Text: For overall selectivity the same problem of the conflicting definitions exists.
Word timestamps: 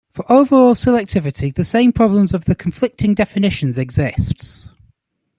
For 0.09 0.25
overall 0.31 0.73
selectivity 0.73 1.53
the 1.53 1.63
same 1.63 1.91
problem 1.93 2.25
of 2.33 2.45
the 2.45 2.55
conflicting 2.55 3.13
definitions 3.13 3.77
exists. 3.77 4.67